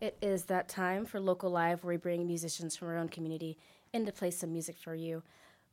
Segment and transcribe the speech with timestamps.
[0.00, 3.58] It is that time for Local Live where we bring musicians from our own community
[3.92, 5.24] in to play some music for you.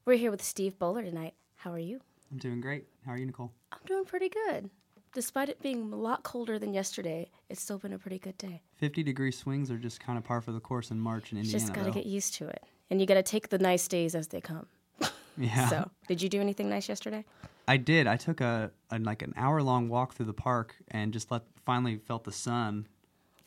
[0.03, 1.35] We're here with Steve Boller tonight.
[1.57, 1.99] How are you?
[2.31, 2.85] I'm doing great.
[3.05, 3.51] How are you, Nicole?
[3.71, 4.71] I'm doing pretty good.
[5.13, 8.63] Despite it being a lot colder than yesterday, it's still been a pretty good day.
[8.77, 11.59] 50 degree swings are just kind of par for the course in March in Indiana.
[11.59, 12.63] Just got to get used to it.
[12.89, 14.65] And you got to take the nice days as they come.
[15.37, 15.69] yeah.
[15.69, 17.25] So, did you do anything nice yesterday?
[17.67, 18.07] I did.
[18.07, 21.43] I took a, a like an hour long walk through the park and just let
[21.63, 22.87] finally felt the sun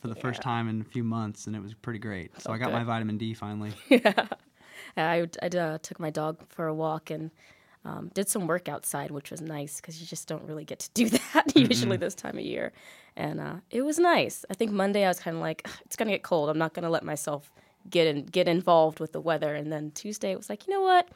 [0.01, 2.39] for the first time in a few months, and it was pretty great.
[2.41, 2.73] So Oh, I got good.
[2.73, 3.71] my vitamin D finally.
[3.89, 4.27] yeah,
[4.95, 7.31] I, I uh, took my dog for a walk and
[7.85, 10.89] um, did some work outside, which was nice because you just don't really get to
[10.93, 12.71] do that usually this time of year.
[13.15, 14.45] And uh, it was nice.
[14.49, 16.49] I think Monday I was kind of like, it's gonna get cold.
[16.49, 17.51] I'm not gonna let myself
[17.89, 19.55] get in, get involved with the weather.
[19.55, 21.09] And then Tuesday it was like, you know what?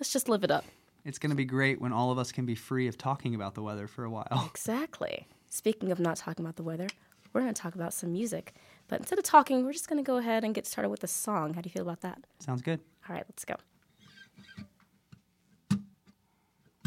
[0.00, 0.64] Let's just live it up.
[1.04, 3.54] it's going to be great when all of us can be free of talking about
[3.54, 4.44] the weather for a while.
[4.50, 5.26] Exactly.
[5.48, 6.86] Speaking of not talking about the weather,
[7.32, 8.54] we're gonna talk about some music.
[8.88, 11.54] But instead of talking, we're just gonna go ahead and get started with a song.
[11.54, 12.24] How do you feel about that?
[12.40, 12.80] Sounds good.
[13.08, 13.54] All right, let's go.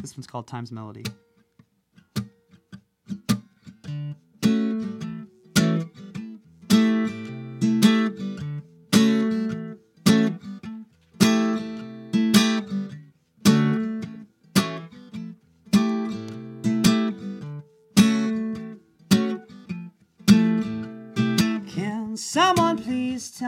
[0.01, 1.03] This one's called Time's Melody.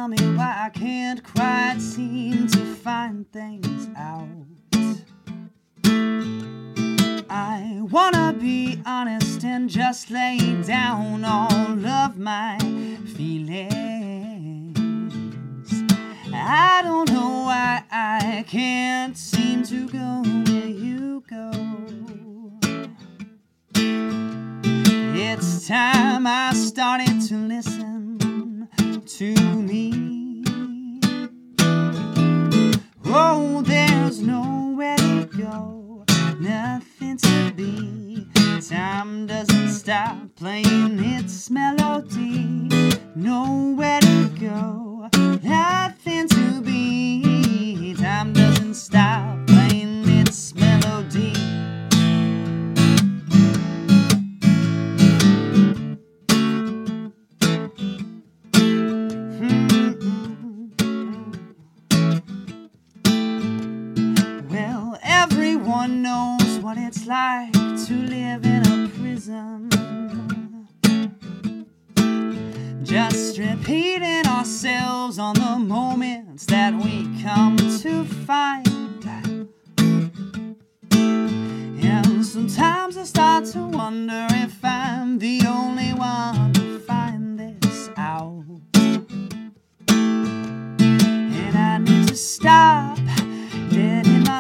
[0.03, 4.27] Tell me why I can't quite seem to find things out?
[7.29, 12.57] I wanna be honest and just lay down all of my
[13.15, 14.77] feelings.
[16.33, 21.51] I don't know why I can't seem to go where you go.
[25.15, 27.92] It's time I started to listen
[29.17, 30.22] to me.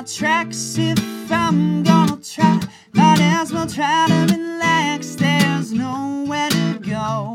[0.05, 2.59] Tracks if I'm gonna try.
[2.93, 5.15] Might as well try to relax.
[5.15, 7.32] There's nowhere to go,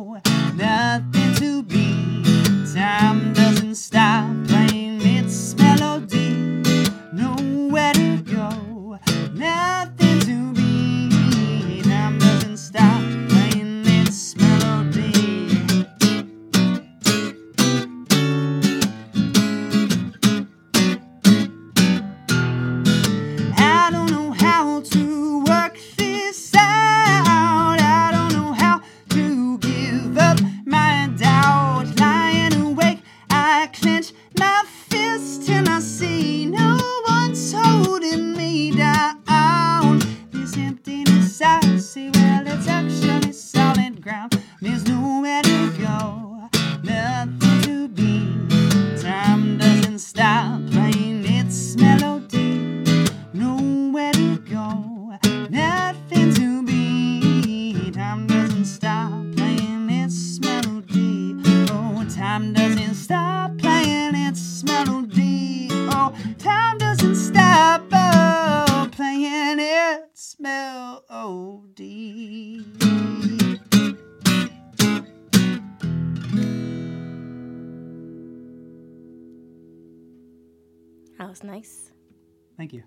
[82.58, 82.82] Thank you.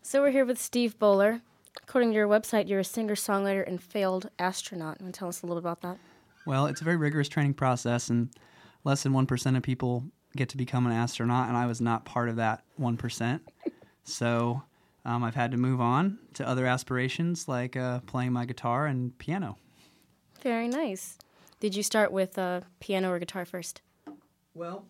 [0.00, 1.42] So we're here with Steve Boller.
[1.82, 5.00] According to your website, you're a singer, songwriter, and failed astronaut.
[5.00, 5.98] Want to tell us a little about that?
[6.46, 8.30] Well, it's a very rigorous training process, and
[8.84, 10.04] less than 1% of people
[10.36, 13.40] get to become an astronaut, and I was not part of that 1%.
[14.04, 14.62] so
[15.04, 19.16] um, I've had to move on to other aspirations like uh, playing my guitar and
[19.18, 19.58] piano.
[20.40, 21.18] Very nice.
[21.58, 23.82] Did you start with uh, piano or guitar first?
[24.54, 24.84] Well,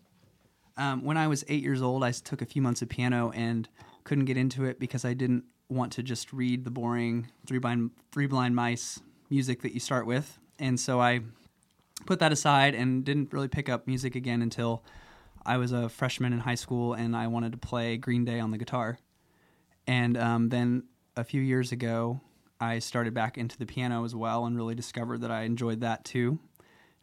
[0.78, 3.68] um, when I was eight years old, I took a few months of piano and
[4.04, 7.90] couldn't get into it because I didn't want to just read the boring three blind
[8.12, 11.20] three blind mice music that you start with, and so I
[12.06, 14.82] put that aside and didn't really pick up music again until
[15.44, 18.50] I was a freshman in high school and I wanted to play Green Day on
[18.50, 18.98] the guitar.
[19.86, 20.84] And um, then
[21.16, 22.20] a few years ago,
[22.60, 26.04] I started back into the piano as well and really discovered that I enjoyed that
[26.04, 26.38] too.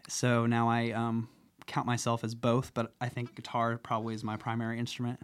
[0.08, 1.28] So now I um,
[1.68, 5.20] count myself as both, but I think guitar probably is my primary instrument.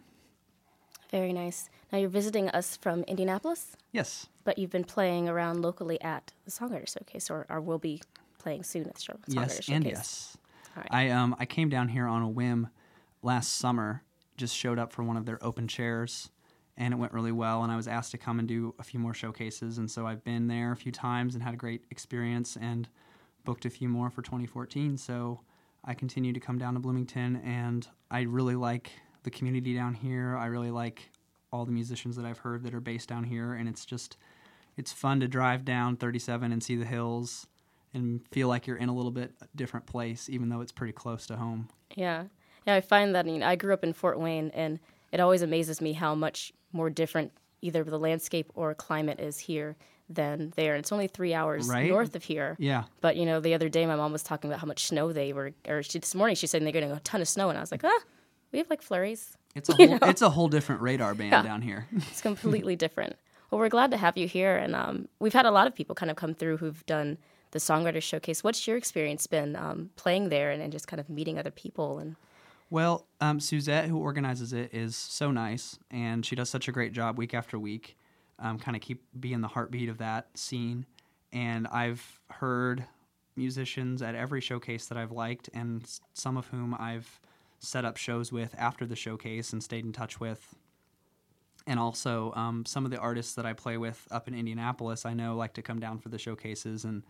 [1.11, 1.69] Very nice.
[1.91, 4.27] Now you're visiting us from Indianapolis, Yes.
[4.45, 8.01] but you've been playing around locally at the Songwriter Showcase, or, or will be
[8.39, 9.13] playing soon at the show.
[9.13, 9.69] Songwriter Yes, Showcase.
[9.69, 10.37] and yes.
[10.75, 10.89] All right.
[10.91, 12.69] I um I came down here on a whim
[13.21, 14.03] last summer.
[14.37, 16.31] Just showed up for one of their open chairs,
[16.77, 17.61] and it went really well.
[17.61, 20.23] And I was asked to come and do a few more showcases, and so I've
[20.23, 22.87] been there a few times and had a great experience, and
[23.43, 24.97] booked a few more for 2014.
[24.97, 25.41] So
[25.83, 28.91] I continue to come down to Bloomington, and I really like
[29.23, 30.37] the community down here.
[30.37, 31.09] I really like
[31.51, 34.17] all the musicians that I've heard that are based down here, and it's just
[34.77, 37.47] it's fun to drive down 37 and see the hills
[37.93, 41.27] and feel like you're in a little bit different place, even though it's pretty close
[41.27, 41.69] to home.
[41.95, 42.25] Yeah.
[42.65, 44.79] Yeah, I find that I, mean, I grew up in Fort Wayne, and
[45.11, 47.31] it always amazes me how much more different
[47.61, 49.75] either the landscape or climate is here
[50.15, 50.73] than there.
[50.75, 51.89] And it's only three hours Right?
[51.89, 52.55] north of here.
[52.59, 55.11] Yeah, But, you know, the other day my mom was talking about how much snow
[55.13, 57.57] they were, or she, this morning she said they're getting a ton of snow, and
[57.57, 57.99] I was like, ah,
[58.51, 59.37] we have like flurries.
[59.55, 61.87] it's a whole it's a whole different radar band down here.
[62.11, 63.15] It's completely different.
[63.49, 65.93] Well, we're glad to have you here, and um, we've had a lot of people
[65.95, 67.17] kind of come through who've done
[67.51, 68.43] the Songwriter Showcase.
[68.45, 71.99] What's your experience been um, playing there and, and just kind of meeting other people?
[71.99, 72.15] And
[72.69, 76.93] Well, um, Suzette, who organizes it, is so nice, and she does such a great
[76.93, 77.97] job week after week.
[78.41, 80.85] Um, kind of keep being the heartbeat of that scene,
[81.31, 82.85] and I've heard
[83.35, 87.21] musicians at every showcase that I've liked, and some of whom I've
[87.59, 90.55] set up shows with after the showcase and stayed in touch with.
[91.67, 95.13] And also, um, some of the artists that I play with up in Indianapolis, I
[95.13, 97.03] know like to come down for the showcases, and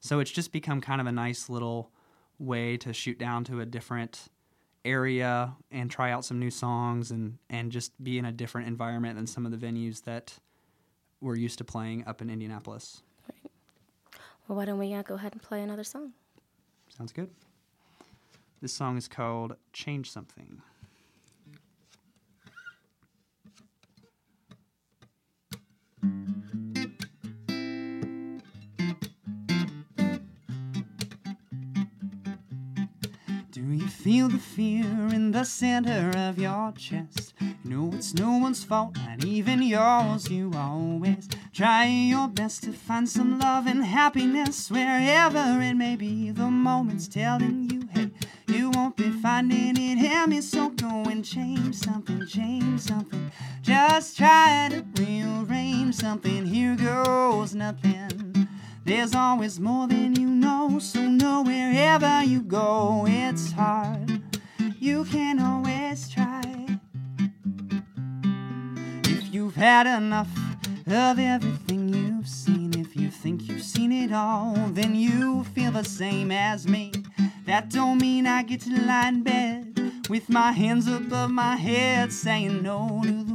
[0.00, 1.90] so it's just become kind of a nice little
[2.38, 4.28] way to shoot down to a different
[4.84, 9.16] area and try out some new songs and and just be in a different environment
[9.16, 10.38] than some of the venues that
[11.20, 13.02] we're used to playing up in Indianapolis.
[14.48, 16.12] well, why don't we uh, go ahead and play another song?
[16.88, 17.30] Sounds good.
[18.60, 20.60] This song is called Change Something.
[34.02, 37.34] Feel the fear in the center of your chest?
[37.40, 40.30] You know it's no one's fault, not even yours.
[40.30, 46.30] You always try your best to find some love and happiness wherever it may be.
[46.30, 48.10] The moment's telling you, hey,
[48.48, 50.40] you won't be finding it me.
[50.40, 53.30] So go and change something, change something.
[53.60, 56.46] Just try to rearrange something.
[56.46, 58.29] Here goes nothing.
[58.90, 64.20] There's always more than you know, so know wherever you go, it's hard.
[64.80, 66.42] You can always try.
[69.04, 70.36] If you've had enough
[70.88, 75.84] of everything you've seen, if you think you've seen it all, then you feel the
[75.84, 76.90] same as me.
[77.46, 82.12] That don't mean I get to lie in bed with my hands above my head,
[82.12, 83.29] saying no to.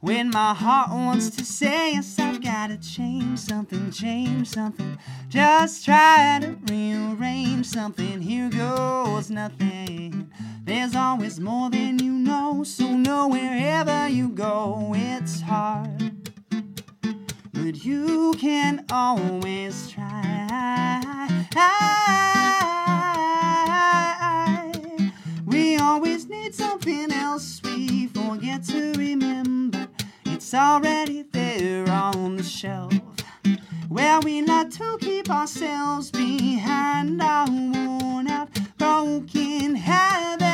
[0.00, 4.96] When my heart wants to say yes, I've gotta change something, change something.
[5.28, 8.20] Just try to rearrange something.
[8.20, 10.30] Here goes nothing.
[10.62, 16.30] There's always more than you know, so know wherever you go, it's hard.
[17.52, 20.94] But you can always try.
[25.44, 29.77] We always need something else we forget to remember.
[30.48, 32.94] It's already there on the shelf.
[33.90, 40.48] Where we like to keep ourselves behind our worn out, broken habits.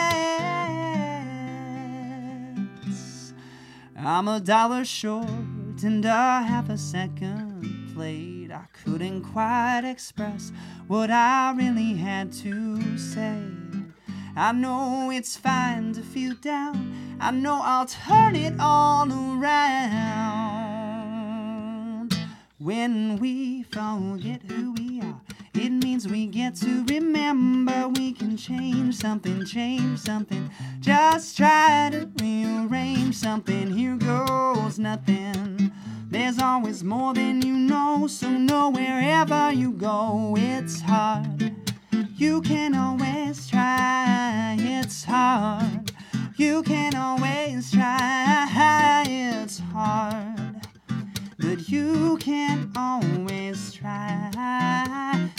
[3.97, 5.29] I'm a dollar short
[5.85, 8.51] and a half a second late.
[8.51, 10.51] I couldn't quite express
[10.89, 13.64] what I really had to say.
[14.37, 17.17] I know it's fine to feel down.
[17.21, 19.55] I know I'll turn it all around.
[22.59, 25.21] When we forget who we are,
[25.55, 30.51] it means we get to remember we can change something, change something.
[30.81, 33.71] Just try to rearrange something.
[33.71, 35.71] Here goes nothing.
[36.11, 41.64] There's always more than you know, so know wherever you go, it's hard.
[42.25, 45.93] You can always try, it's hard.
[46.37, 50.67] You can always try, it's hard.
[51.39, 54.31] But you can always try.
[54.35, 55.31] I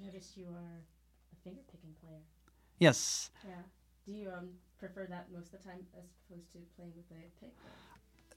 [0.00, 0.78] noticed you are
[1.32, 2.22] a finger picking player.
[2.78, 3.30] Yes.
[3.44, 3.62] Yeah.
[4.06, 7.40] Do you um prefer that most of the time as opposed to playing with a
[7.40, 7.52] pick?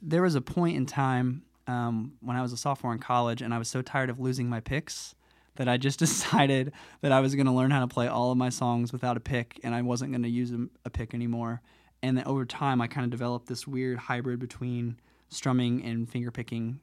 [0.03, 3.53] there was a point in time um, when I was a sophomore in college, and
[3.53, 5.15] I was so tired of losing my picks
[5.55, 8.37] that I just decided that I was going to learn how to play all of
[8.37, 11.61] my songs without a pick, and I wasn't going to use a, a pick anymore.
[12.01, 16.31] And then over time, I kind of developed this weird hybrid between strumming and finger
[16.31, 16.81] picking,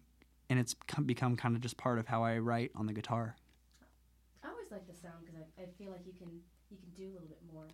[0.49, 3.37] and it's become kind of just part of how I write on the guitar.
[4.43, 7.11] I always like the sound because I, I feel like you can you can do
[7.11, 7.67] a little bit more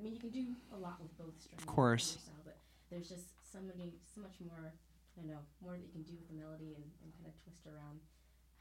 [0.00, 1.60] I mean, you can do a lot with both strings.
[1.60, 2.16] Of course.
[2.40, 2.56] but
[2.88, 4.72] there's just so many, so much more.
[4.72, 7.36] I don't know more that you can do with the melody and, and kind of
[7.44, 8.00] twist around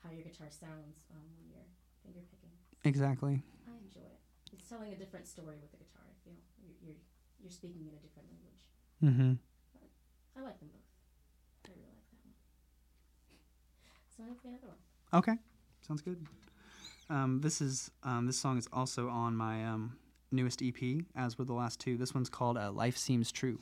[0.04, 1.72] how your guitar sounds um, when you're
[2.04, 2.52] finger picking.
[2.84, 3.40] Exactly.
[3.40, 4.20] I enjoy it.
[4.52, 6.04] It's telling a different story with the guitar.
[6.04, 7.00] I feel you're you're,
[7.40, 8.62] you're speaking in a different language.
[9.00, 9.40] Mm-hmm.
[10.36, 10.84] I like them both.
[11.64, 12.36] I really like that one.
[14.12, 14.82] So I'm gonna play another one.
[15.16, 15.36] Okay,
[15.88, 16.20] sounds good.
[17.08, 19.96] Um, this is um, this song is also on my um,
[20.32, 21.98] newest EP, as were the last two.
[21.98, 23.60] This one's called uh, "Life Seems True."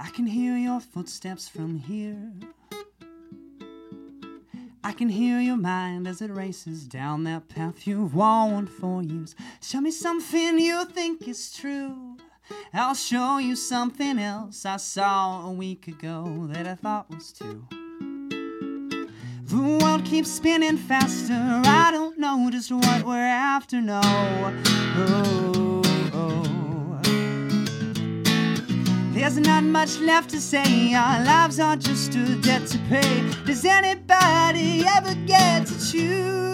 [0.00, 2.32] I can hear your footsteps from here.
[4.98, 9.36] Can hear your mind as it races down that path you've worn for years.
[9.62, 12.16] Show me something you think is true.
[12.74, 17.64] I'll show you something else I saw a week ago that I thought was too.
[19.44, 21.62] The world keeps spinning faster.
[21.64, 23.80] I don't know just what we're after.
[23.80, 24.00] No.
[24.04, 25.57] Oh.
[29.28, 30.94] There's not much left to say.
[30.94, 33.30] Our lives are just a debt to pay.
[33.44, 36.47] Does anybody ever get to choose?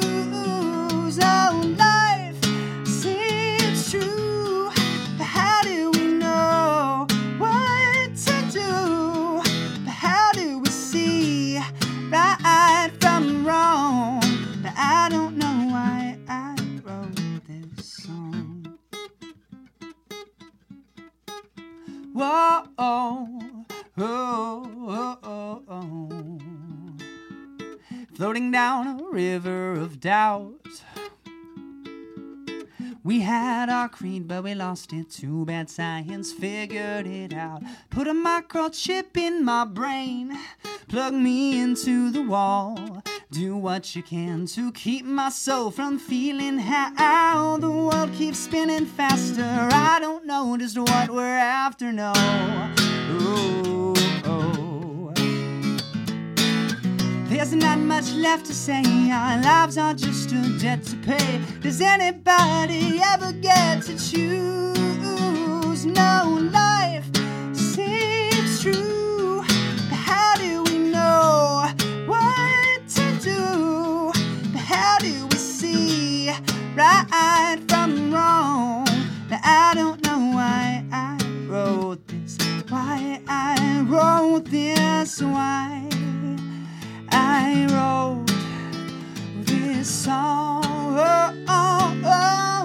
[33.88, 35.10] But we lost it.
[35.10, 37.62] Too bad science figured it out.
[37.90, 40.38] Put a microchip in my brain,
[40.88, 43.02] plug me into the wall.
[43.30, 48.86] Do what you can to keep my soul from feeling how the world keeps spinning
[48.86, 49.68] faster.
[49.72, 52.12] I don't know just what we're after, no.
[57.44, 58.82] There's not much left to say.
[59.10, 61.42] Our lives are just a debt to pay.
[61.60, 65.84] Does anybody ever get to choose?
[65.84, 67.04] No, life
[67.52, 69.44] seems true.
[69.90, 71.68] But how do we know
[72.06, 74.10] what to do?
[74.50, 76.30] But how do we see
[76.74, 78.86] right from wrong?
[79.28, 82.38] But I don't know why I wrote this.
[82.70, 85.20] Why I wrote this.
[85.20, 85.83] Why.
[87.36, 88.30] I wrote
[89.44, 90.62] this song.
[90.96, 92.63] Oh, oh, oh,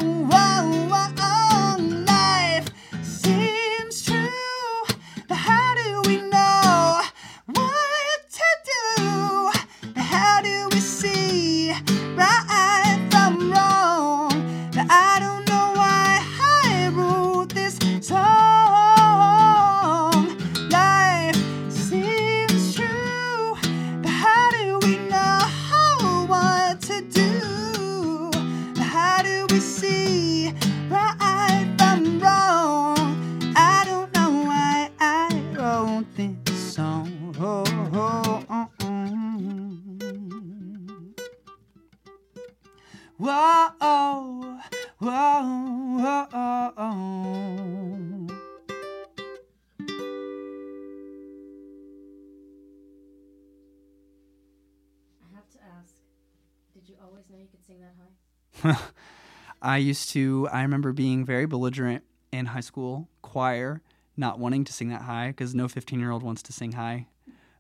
[59.62, 63.82] I used to, I remember being very belligerent in high school choir,
[64.16, 67.08] not wanting to sing that high because no 15 year old wants to sing high.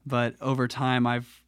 [0.06, 1.44] But over time, I've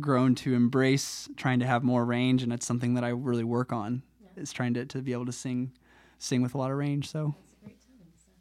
[0.00, 3.72] grown to embrace trying to have more range, and it's something that I really work
[3.72, 4.02] on.
[4.36, 5.70] Is trying to, to be able to sing
[6.18, 7.08] sing with a lot of range.
[7.08, 8.02] So It's a great tone.
[8.18, 8.32] So.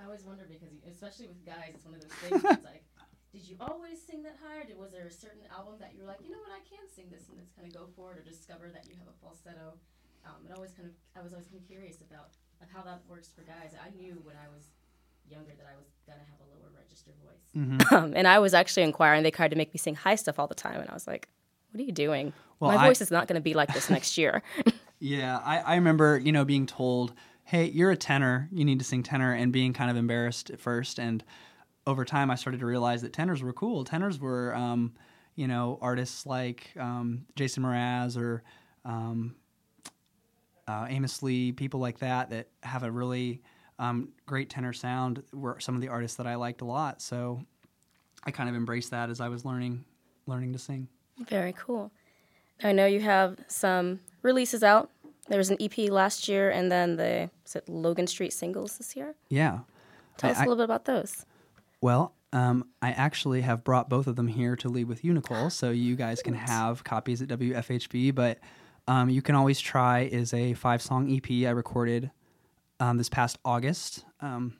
[0.00, 2.40] I always wonder because, especially with guys, it's one of those things.
[2.40, 2.84] It's like,
[3.32, 6.00] did you always sing that high, or did, was there a certain album that you
[6.00, 8.12] were like, you know what, I can sing this, and let's kind of go for
[8.12, 9.76] it, or discover that you have a falsetto?
[10.26, 12.30] Um, it always kind of, I was always kind of curious about
[12.62, 13.74] of how that works for guys.
[13.80, 14.70] I knew when I was
[15.28, 17.30] younger that I was gonna have a lower register voice.
[17.92, 20.16] Um, and I was actually in choir, and they tried to make me sing high
[20.16, 21.28] stuff all the time, and I was like,
[21.70, 22.32] what are you doing?
[22.60, 24.42] Well, My I- voice is not going to be like this next year.
[25.00, 27.12] Yeah, I, I remember, you know, being told,
[27.42, 30.58] hey, you're a tenor, you need to sing tenor, and being kind of embarrassed at
[30.60, 30.98] first.
[30.98, 31.22] And
[31.86, 33.84] over time, I started to realize that tenors were cool.
[33.84, 34.94] Tenors were, um,
[35.34, 38.44] you know, artists like um, Jason Mraz or
[38.86, 39.34] um,
[40.66, 43.42] uh, Amos Lee, people like that, that have a really
[43.78, 47.02] um, great tenor sound, were some of the artists that I liked a lot.
[47.02, 47.42] So
[48.24, 49.84] I kind of embraced that as I was learning
[50.26, 50.88] learning to sing.
[51.28, 51.90] Very cool.
[52.62, 54.90] I know you have some releases out.
[55.28, 58.96] There was an EP last year, and then the is it Logan Street singles this
[58.96, 59.14] year.
[59.28, 59.60] Yeah.
[60.16, 61.26] Tell I- us a little bit about those.
[61.80, 65.50] Well, um, I actually have brought both of them here to leave with you, Nicole,
[65.50, 68.14] so you guys can have copies at WFHB.
[68.14, 68.38] But
[68.86, 72.10] um, you can always try is a five song EP I recorded
[72.80, 74.04] um, this past August.
[74.20, 74.56] Um,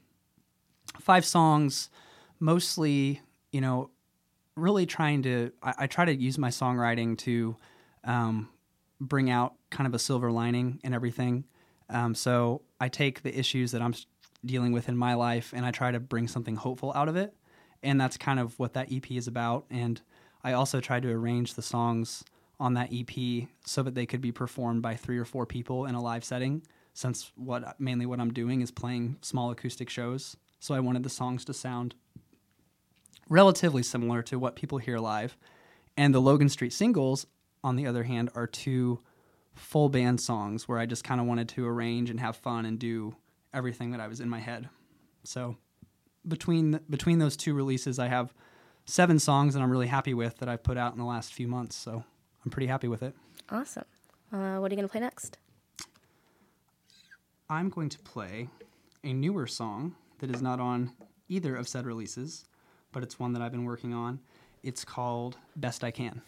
[1.00, 1.90] five songs,
[2.40, 3.20] mostly,
[3.52, 3.90] you know,
[4.56, 5.52] really trying to.
[5.62, 7.56] I, I try to use my songwriting to
[8.04, 8.48] um,
[9.00, 11.44] bring out kind of a silver lining in everything.
[11.90, 13.94] Um, so I take the issues that I'm
[14.44, 17.34] dealing with in my life and I try to bring something hopeful out of it.
[17.82, 19.66] And that's kind of what that EP is about.
[19.70, 20.00] And
[20.42, 22.24] I also try to arrange the songs
[22.60, 25.94] on that EP so that they could be performed by three or four people in
[25.94, 26.62] a live setting.
[26.92, 31.10] Since what mainly what I'm doing is playing small acoustic shows, so I wanted the
[31.10, 31.96] songs to sound
[33.28, 35.36] relatively similar to what people hear live.
[35.96, 37.26] And the Logan Street singles,
[37.62, 39.00] on the other hand, are two
[39.54, 42.78] full band songs where I just kind of wanted to arrange and have fun and
[42.78, 43.16] do
[43.52, 44.68] everything that I was in my head.
[45.24, 45.56] So
[46.26, 48.34] between between those two releases, I have
[48.86, 51.48] seven songs that I'm really happy with that I've put out in the last few
[51.48, 51.76] months.
[51.76, 52.04] So
[52.44, 53.14] I'm pretty happy with it.
[53.50, 53.84] Awesome.
[54.32, 55.38] Uh, what are you going to play next?
[57.48, 58.48] I'm going to play
[59.02, 60.92] a newer song that is not on
[61.28, 62.44] either of said releases,
[62.92, 64.20] but it's one that I've been working on.
[64.62, 66.22] It's called Best I Can.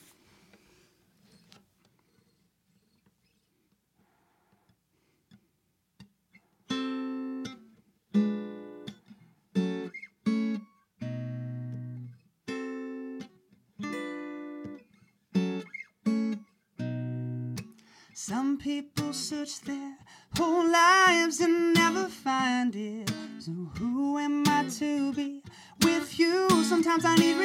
[19.46, 19.96] Search their
[20.36, 23.10] whole lives and never find it.
[23.38, 25.42] So who am I to be
[25.82, 26.48] with you?
[26.64, 27.38] Sometimes I need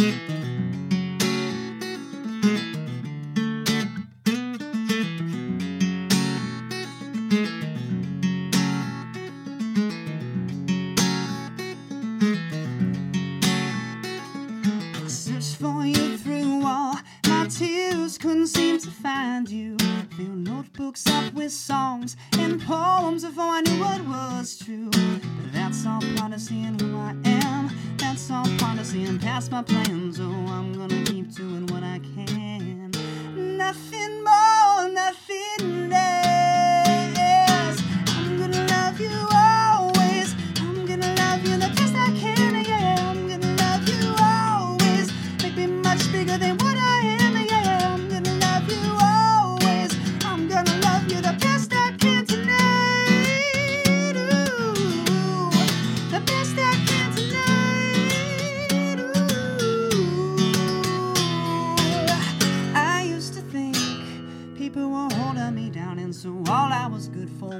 [0.00, 0.37] I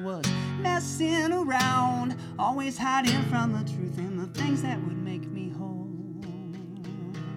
[0.02, 0.24] was
[0.61, 5.88] messing around, always hiding from the truth and the things that would make me whole.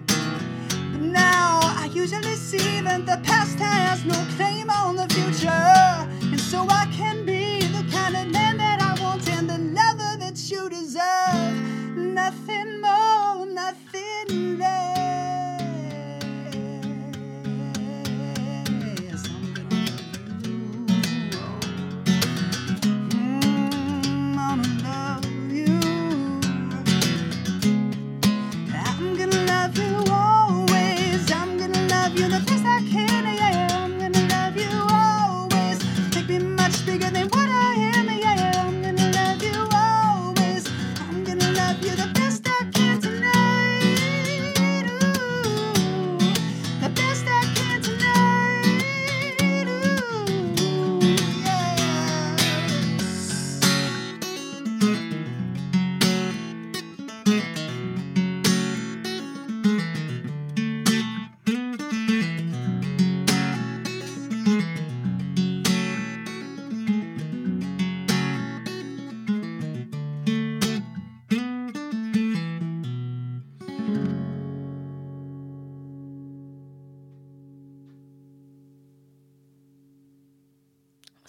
[0.06, 6.40] But now I usually see that the past has no claim on the future, and
[6.40, 7.21] so I can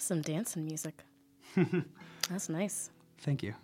[0.04, 1.02] Awesome dancing music.
[2.28, 2.90] That's nice.
[3.20, 3.54] Thank you.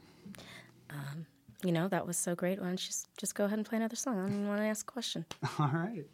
[0.88, 1.26] Um,
[1.62, 2.58] you know, that was so great.
[2.58, 4.18] Why don't you just, just go ahead and play another song?
[4.18, 5.26] I don't even want to ask a question.
[5.58, 6.06] All right.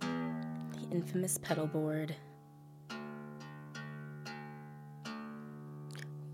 [0.00, 2.16] The infamous pedal board.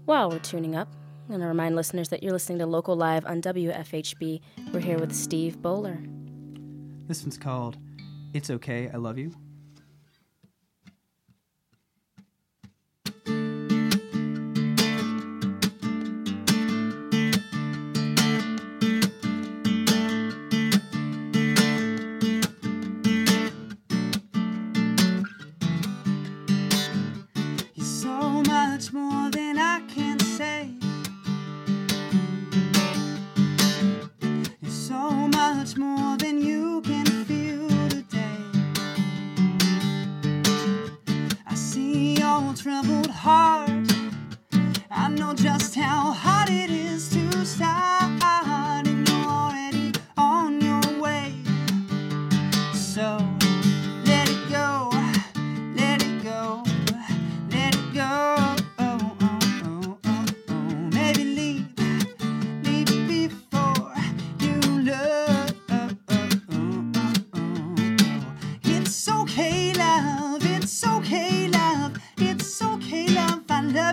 [0.04, 0.86] While we're tuning up,
[1.24, 4.42] I'm going to remind listeners that you're listening to Local Live on WFHB.
[4.72, 6.06] We're here with Steve Boller.
[7.08, 7.76] This one's called
[8.32, 9.49] It's Okay, I Love You.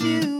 [0.07, 0.36] You.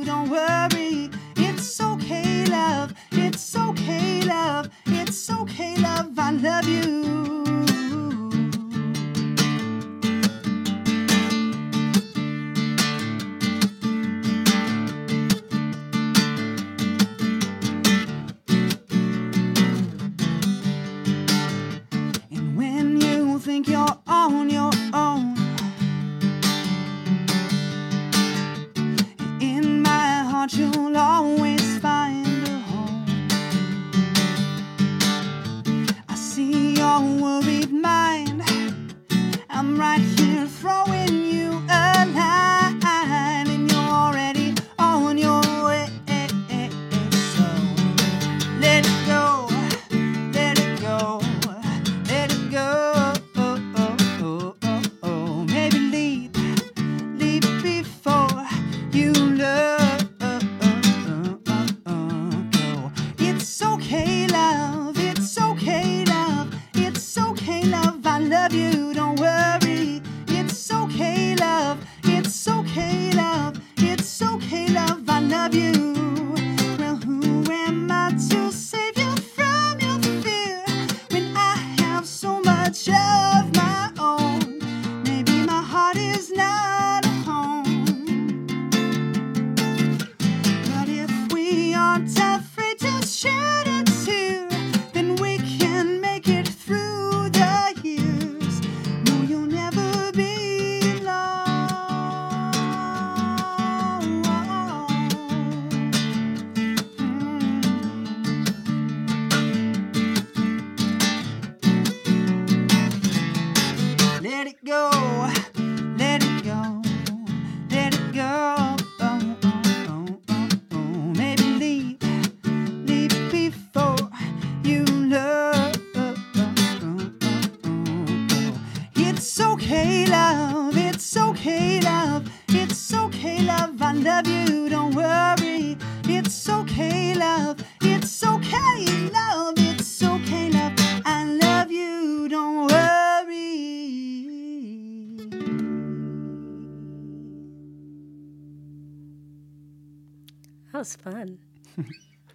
[150.88, 151.40] Was fun.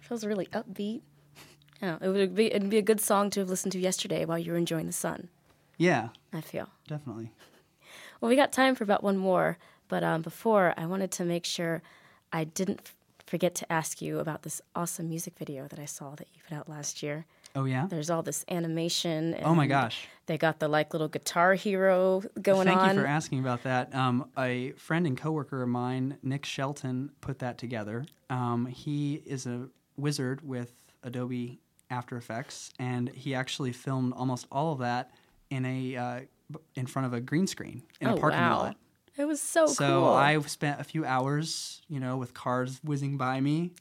[0.01, 1.01] Feels really upbeat.
[1.81, 4.37] Yeah, it would be it'd be a good song to have listened to yesterday while
[4.37, 5.29] you were enjoying the sun.
[5.77, 6.69] Yeah, I feel.
[6.87, 7.31] definitely.
[8.21, 11.45] Well, we got time for about one more, but um, before I wanted to make
[11.45, 11.81] sure
[12.31, 16.13] I didn't f- forget to ask you about this awesome music video that I saw
[16.15, 17.25] that you put out last year.
[17.55, 17.87] Oh, yeah?
[17.87, 19.35] There's all this animation.
[19.43, 20.07] Oh, my gosh.
[20.25, 22.85] They got the like little guitar hero going Thank on.
[22.87, 23.93] Thank you for asking about that.
[23.93, 28.05] Um, a friend and coworker of mine, Nick Shelton, put that together.
[28.29, 30.71] Um, he is a wizard with
[31.03, 35.11] Adobe After Effects, and he actually filmed almost all of that
[35.49, 36.19] in a uh,
[36.75, 38.77] in front of a green screen in oh a parking wow, lot.
[39.17, 40.09] It was so, So cool.
[40.09, 43.71] I've spent a few hours, you know, with cars whizzing by me,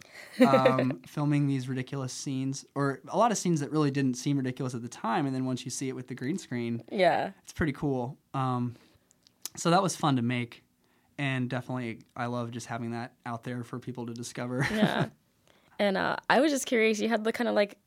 [0.47, 4.75] um, filming these ridiculous scenes, or a lot of scenes that really didn't seem ridiculous
[4.75, 7.53] at the time, and then once you see it with the green screen, yeah, it's
[7.53, 8.18] pretty cool.
[8.35, 8.75] Um,
[9.57, 10.62] so that was fun to make,
[11.18, 14.66] and definitely I love just having that out there for people to discover.
[14.73, 15.07] Yeah.
[15.79, 17.01] and uh, I was just curious.
[17.01, 17.79] You had the kind of like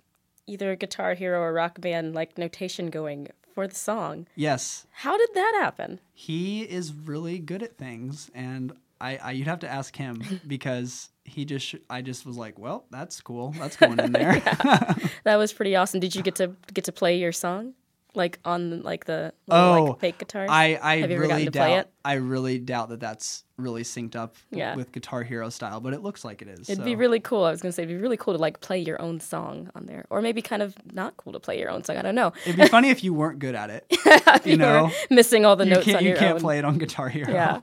[0.47, 4.27] either a Guitar Hero or Rock Band like notation going for the song.
[4.35, 5.99] yes, How did that happen?
[6.13, 11.09] he is really good at things, and I, I you'd have to ask him because
[11.23, 14.41] he just sh- I just was like, well, that's cool, that's going in there.
[15.23, 15.99] That was pretty awesome.
[15.99, 17.73] Did you get to get to play your song,
[18.15, 20.45] like on like the little, Oh, like fake guitar.
[20.49, 21.89] I, I Have you ever gotten to play it?
[22.03, 24.75] I really doubt that that's really synced up Yeah.
[24.75, 26.69] with Guitar Hero style, but it looks like it is.
[26.69, 26.83] It'd so.
[26.83, 27.43] be really cool.
[27.45, 29.85] I was gonna say it'd be really cool to like play your own song on
[29.85, 31.97] there, or maybe kind of not cool to play your own song.
[31.97, 32.33] I don't know.
[32.45, 33.85] It'd be funny if you weren't good at it.
[34.45, 36.41] You were know, missing all the you notes can't on you your can't own.
[36.41, 37.31] play it on Guitar Hero.
[37.31, 37.61] Yeah.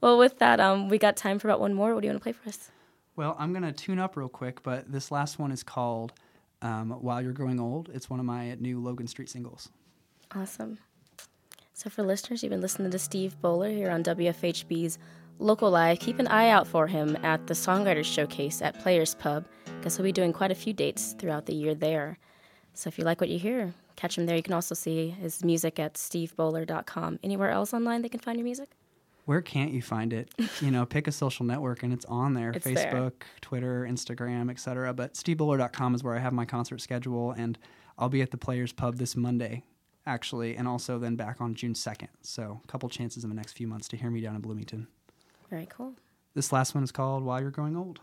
[0.00, 1.94] Well, with that, um, we got time for about one more.
[1.94, 2.70] What do you want to play for us?
[3.16, 6.12] Well, I'm gonna tune up real quick, but this last one is called
[6.66, 9.70] um, "While You're Growing Old." It's one of my new Logan Street singles.
[10.34, 10.78] Awesome.
[11.72, 14.98] So, for listeners, you've been listening to Steve Boller here on WFHB's
[15.38, 16.00] Local Live.
[16.00, 19.46] Keep an eye out for him at the Songwriters Showcase at Players Pub,
[19.78, 22.18] because he'll be doing quite a few dates throughout the year there.
[22.72, 24.36] So, if you like what you hear, catch him there.
[24.36, 27.18] You can also see his music at steveboller.com.
[27.22, 28.70] Anywhere else online they can find your music?
[29.26, 30.32] Where can't you find it?
[30.60, 32.74] You know, pick a social network and it's on there: It's there.
[32.74, 33.12] Facebook,
[33.42, 34.94] Twitter, Instagram, etc.
[34.94, 37.58] But steveboller.com is where I have my concert schedule, and
[37.98, 39.64] I'll be at the Players Pub this Monday,
[40.06, 42.08] actually, and also then back on June 2nd.
[42.22, 44.86] So, a couple chances in the next few months to hear me down in Bloomington.
[45.50, 45.94] Very cool.
[46.34, 48.00] This last one is called "While You're Growing Old."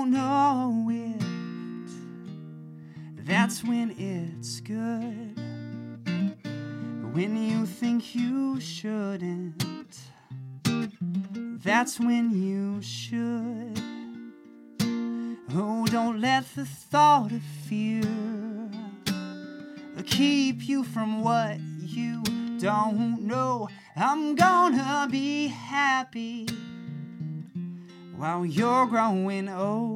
[0.00, 1.20] Don't know it,
[3.26, 5.36] that's when it's good.
[7.14, 9.62] When you think you shouldn't,
[11.62, 13.78] that's when you should.
[15.54, 18.02] Oh, don't let the thought of fear
[20.06, 22.22] keep you from what you
[22.58, 23.68] don't know.
[23.96, 26.46] I'm gonna be happy
[28.20, 29.89] while you're growing old.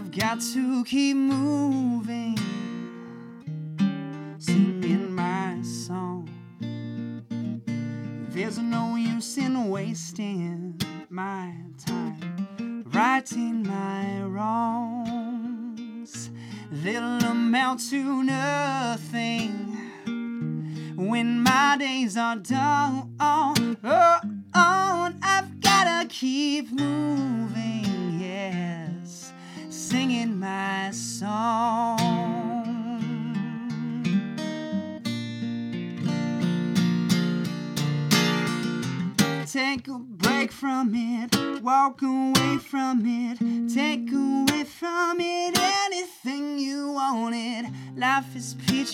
[0.00, 2.38] I've got to keep moving,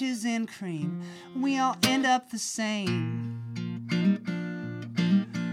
[0.06, 1.02] peaches and cream,
[1.34, 3.42] we all end up the same.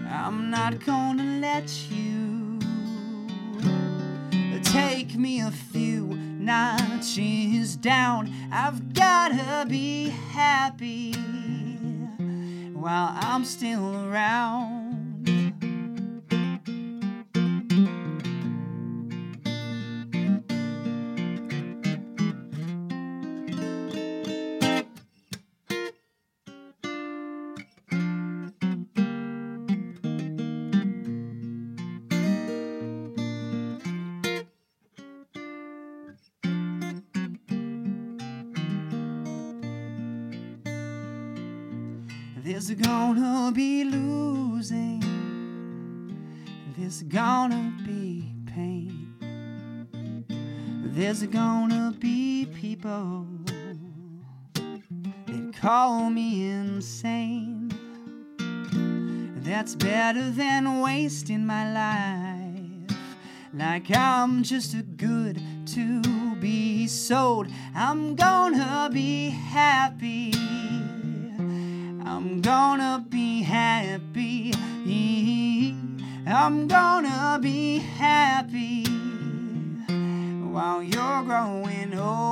[0.10, 2.60] I'm not gonna let you
[4.64, 8.32] take me a few notches down.
[8.52, 11.14] I've gotta be happy
[12.74, 14.83] while I'm still around.
[43.44, 45.04] Gonna be losing.
[46.78, 49.14] There's gonna be pain.
[50.96, 53.28] There's gonna be people
[54.54, 57.70] that call me insane.
[59.42, 62.98] That's better than wasting my life.
[63.54, 65.42] Like I'm just a good
[65.74, 67.48] to be sold.
[67.76, 70.32] I'm gonna be happy
[72.06, 74.54] I'm gonna be happy.
[76.28, 78.84] I'm gonna be happy
[80.52, 82.24] while you're growing old.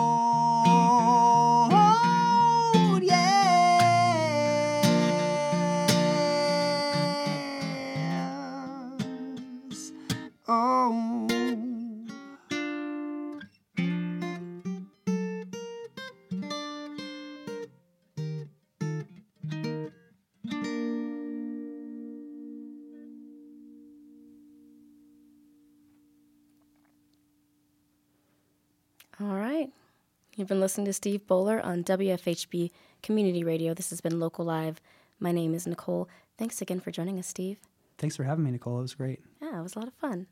[30.41, 32.71] You've been listening to Steve Boller on WFHB
[33.03, 33.75] Community Radio.
[33.75, 34.81] This has been Local Live.
[35.19, 36.09] My name is Nicole.
[36.35, 37.59] Thanks again for joining us, Steve.
[37.99, 38.79] Thanks for having me, Nicole.
[38.79, 39.21] It was great.
[39.39, 40.25] Yeah, it was a lot of fun.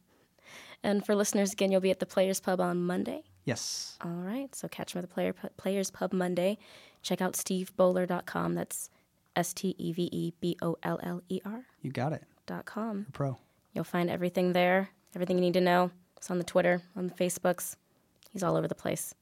[0.82, 3.22] And for listeners, again, you'll be at the Players Pub on Monday.
[3.46, 4.00] Yes.
[4.04, 4.56] All right.
[4.56, 6.58] So catch me at the Player, Players Pub Monday.
[7.04, 8.56] Check out steveboller.com.
[8.56, 8.90] That's
[9.36, 12.24] S T E V E B O L L E R You got it.
[12.48, 12.98] dot com.
[12.98, 13.38] You're pro.
[13.74, 15.92] You'll find everything there, everything you need to know.
[16.18, 17.76] It's on the Twitter, on the Facebooks.
[18.32, 19.14] He's all over the place.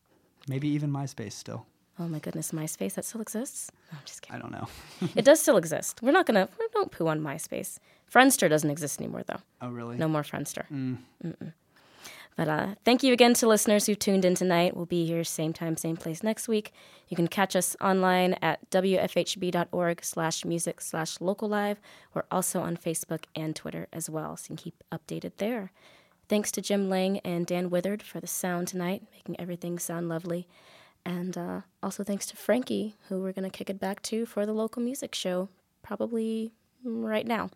[0.48, 1.66] Maybe even MySpace still.
[2.00, 3.72] Oh my goodness, MySpace, that still exists?
[3.92, 4.40] No, I'm just kidding.
[4.40, 4.68] I don't know.
[5.16, 6.02] it does still exist.
[6.04, 7.80] We're not gonna, we don't poo on MySpace.
[8.12, 9.40] Friendster doesn't exist anymore, though.
[9.62, 9.98] Oh, really?
[9.98, 10.66] No more Friendster.
[10.72, 11.54] Mm-mm.
[12.38, 14.76] But uh, thank you again to listeners who tuned in tonight.
[14.76, 16.72] We'll be here same time, same place next week.
[17.08, 21.82] You can catch us online at wfhb.org slash music slash local live.
[22.14, 25.72] We're also on Facebook and Twitter as well, so you can keep updated there.
[26.30, 30.48] Thanks to Jim Lang and Dan Withard for the sound tonight, making everything sound lovely.
[31.06, 34.46] And uh, also thanks to Frankie, who we're going to kick it back to for
[34.46, 35.48] the local music show,
[35.82, 36.52] probably
[36.84, 37.50] right now.